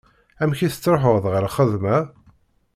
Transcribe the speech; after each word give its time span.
Amek 0.41 0.59
i 0.61 0.67
tettruḥuḍ 0.71 1.25
ɣer 1.33 1.41
lxedma? 1.49 1.97